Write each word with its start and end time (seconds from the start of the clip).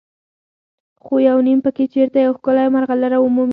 خو 1.03 1.13
یو 1.29 1.37
نیم 1.47 1.59
پکې 1.65 1.85
چېرته 1.93 2.17
یوه 2.25 2.35
ښکلې 2.37 2.65
مرغلره 2.75 3.17
ومومي. 3.21 3.49